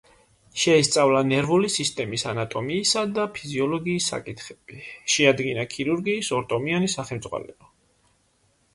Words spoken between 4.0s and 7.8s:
საკითხები, შეადგინა ქირურგიის ორტომიანი სახელმძღვანელო.